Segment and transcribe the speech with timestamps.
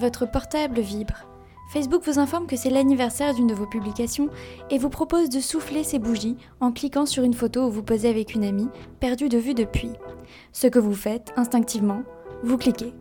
[0.00, 1.26] Votre portable vibre.
[1.74, 4.30] Facebook vous informe que c'est l'anniversaire d'une de vos publications
[4.70, 8.08] et vous propose de souffler ses bougies en cliquant sur une photo où vous posez
[8.08, 9.90] avec une amie, perdue de vue depuis.
[10.52, 12.02] Ce que vous faites, instinctivement,
[12.42, 12.94] vous cliquez.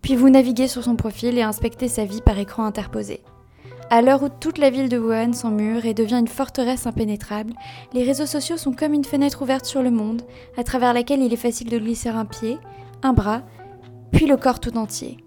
[0.00, 3.20] Puis vous naviguez sur son profil et inspectez sa vie par écran interposé.
[3.90, 7.52] À l'heure où toute la ville de Wuhan s'emmure et devient une forteresse impénétrable,
[7.92, 10.22] les réseaux sociaux sont comme une fenêtre ouverte sur le monde,
[10.56, 12.56] à travers laquelle il est facile de glisser un pied,
[13.02, 13.42] un bras,
[14.10, 15.18] puis le corps tout entier.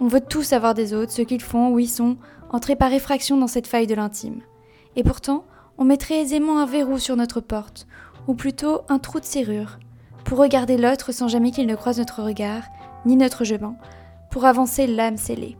[0.00, 2.16] On veut tout savoir des autres, ce qu'ils font, où ils sont,
[2.50, 4.40] entrer par effraction dans cette faille de l'intime.
[4.96, 5.44] Et pourtant,
[5.76, 7.86] on mettrait aisément un verrou sur notre porte,
[8.26, 9.78] ou plutôt un trou de serrure,
[10.24, 12.62] pour regarder l'autre sans jamais qu'il ne croise notre regard,
[13.04, 13.76] ni notre gemin,
[14.30, 15.56] pour avancer l'âme scellée.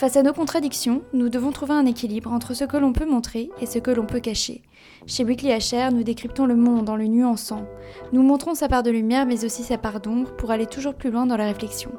[0.00, 3.50] Face à nos contradictions, nous devons trouver un équilibre entre ce que l'on peut montrer
[3.60, 4.62] et ce que l'on peut cacher.
[5.04, 7.66] Chez Weekly HR, nous décryptons le monde en le nuançant.
[8.14, 11.10] Nous montrons sa part de lumière mais aussi sa part d'ombre pour aller toujours plus
[11.10, 11.90] loin dans la réflexion.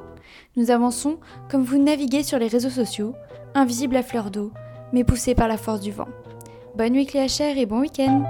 [0.56, 3.14] Nous avançons comme vous naviguez sur les réseaux sociaux,
[3.54, 4.50] invisibles à fleur d'eau,
[4.92, 6.08] mais poussés par la force du vent.
[6.76, 8.24] Bonne Weekly HR et bon week-end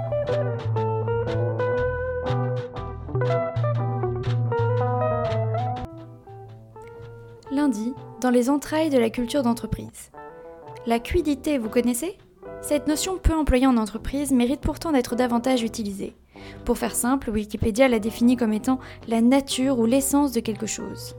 [7.51, 10.11] Lundi, dans les entrailles de la culture d'entreprise.
[10.85, 12.17] La cuidité, vous connaissez?
[12.61, 16.15] Cette notion peu employée en entreprise mérite pourtant d'être davantage utilisée.
[16.63, 18.79] Pour faire simple, Wikipédia la définit comme étant
[19.09, 21.17] la nature ou l'essence de quelque chose.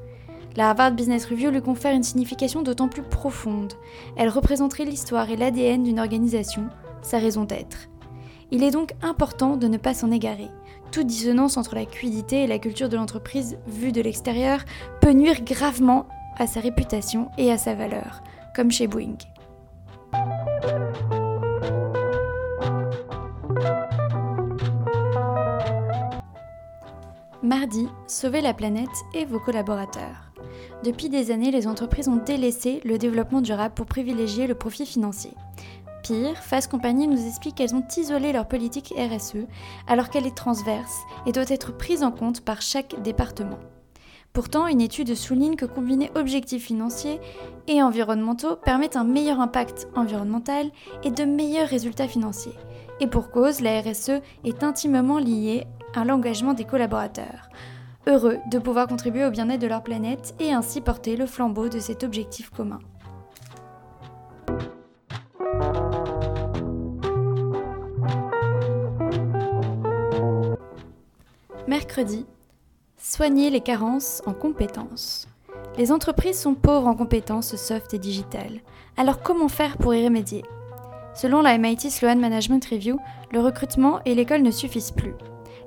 [0.57, 3.75] La Harvard Business Review lui confère une signification d'autant plus profonde.
[4.17, 6.69] Elle représenterait l'histoire et l'ADN d'une organisation,
[7.03, 7.89] sa raison d'être.
[8.51, 10.49] Il est donc important de ne pas s'en égarer.
[10.91, 14.61] Toute dissonance entre la cuidité et la culture de l'entreprise vue de l'extérieur
[15.03, 16.07] peut nuire gravement
[16.39, 18.23] à sa réputation et à sa valeur,
[18.55, 19.17] comme chez Boeing.
[27.43, 30.33] Mardi, sauvez la planète et vos collaborateurs.
[30.83, 35.33] Depuis des années, les entreprises ont délaissé le développement durable pour privilégier le profit financier.
[36.03, 39.47] Pire, Fast Company nous explique qu'elles ont isolé leur politique RSE
[39.87, 43.59] alors qu'elle est transverse et doit être prise en compte par chaque département.
[44.35, 47.21] Pourtant, une étude souligne que combiner objectifs financiers
[47.69, 50.73] et environnementaux permet un meilleur impact environnemental
[51.05, 52.59] et de meilleurs résultats financiers.
[52.99, 57.49] Et pour cause, la RSE est intimement liée à l'engagement des collaborateurs.
[58.09, 61.79] Heureux de pouvoir contribuer au bien-être de leur planète et ainsi porter le flambeau de
[61.79, 62.81] cet objectif commun.
[71.69, 72.27] Mercredi,
[73.07, 75.29] Soigner les carences en compétences.
[75.77, 78.61] Les entreprises sont pauvres en compétences soft et digitales.
[78.97, 80.43] Alors comment faire pour y remédier?
[81.15, 82.99] Selon la MIT Sloan Management Review,
[83.31, 85.13] le recrutement et l'école ne suffisent plus.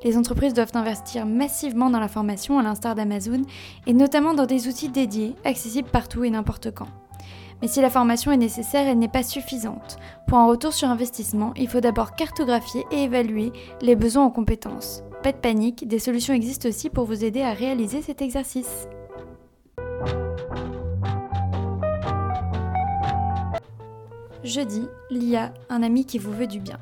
[0.04, 3.44] Les entreprises doivent investir massivement dans la formation à l'instar d'Amazon
[3.86, 6.90] et notamment dans des outils dédiés, accessibles partout et n'importe quand.
[7.62, 10.00] Mais si la formation est nécessaire, elle n'est pas suffisante.
[10.28, 15.04] Pour un retour sur investissement, il faut d'abord cartographier et évaluer les besoins en compétences.
[15.24, 18.88] Pas de panique, des solutions existent aussi pour vous aider à réaliser cet exercice.
[24.44, 26.80] Jeudi, l'IA, un ami qui vous veut du bien.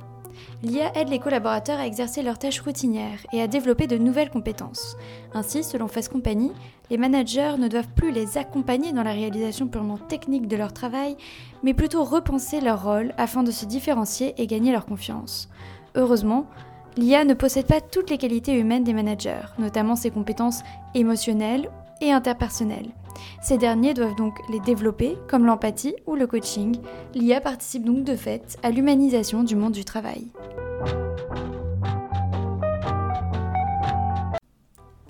[0.63, 4.97] L'IA aide les collaborateurs à exercer leurs tâches routinières et à développer de nouvelles compétences.
[5.33, 6.51] Ainsi, selon Fast Company,
[6.89, 11.15] les managers ne doivent plus les accompagner dans la réalisation purement technique de leur travail,
[11.63, 15.49] mais plutôt repenser leur rôle afin de se différencier et gagner leur confiance.
[15.95, 16.47] Heureusement,
[16.97, 20.63] L'IA ne possède pas toutes les qualités humaines des managers, notamment ses compétences
[20.93, 21.69] émotionnelles
[21.99, 22.89] et interpersonnelles.
[23.41, 26.77] Ces derniers doivent donc les développer, comme l'empathie ou le coaching.
[27.13, 30.27] L'IA participe donc de fait à l'humanisation du monde du travail.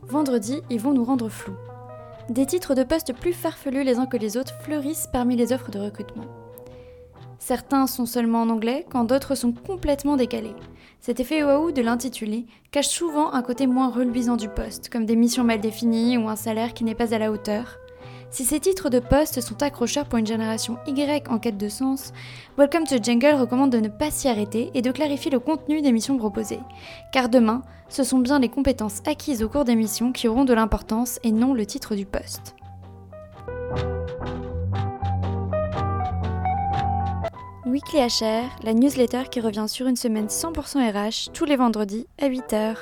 [0.08, 1.58] Vendredi, ils vont nous rendre flous.
[2.30, 5.70] Des titres de poste plus farfelus les uns que les autres fleurissent parmi les offres
[5.70, 6.26] de recrutement.
[7.46, 10.56] Certains sont seulement en anglais, quand d'autres sont complètement décalés.
[11.00, 15.16] Cet effet waouh de l'intitulé cache souvent un côté moins reluisant du poste, comme des
[15.16, 17.78] missions mal définies ou un salaire qui n'est pas à la hauteur.
[18.32, 22.14] Si ces titres de poste sont accrocheurs pour une génération Y en quête de sens,
[22.58, 25.92] Welcome to Jungle recommande de ne pas s'y arrêter et de clarifier le contenu des
[25.92, 26.62] missions proposées.
[27.14, 30.54] Car demain, ce sont bien les compétences acquises au cours des missions qui auront de
[30.56, 32.56] l'importance et non le titre du poste.
[37.76, 42.30] Weekly HR, la newsletter qui revient sur une semaine 100% RH tous les vendredis à
[42.30, 42.78] 8h.